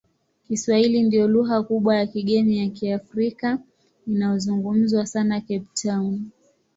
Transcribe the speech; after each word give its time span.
Kiswahili 0.47 1.03
ndiyo 1.03 1.27
lugha 1.27 1.63
kubwa 1.63 1.95
ya 1.95 2.07
kigeni 2.07 2.57
ya 2.57 2.67
Kiafrika 2.69 3.59
inayozungumzwa 4.07 5.05
sana 5.05 5.41
Cape 5.41 5.65
Town. 5.83 6.29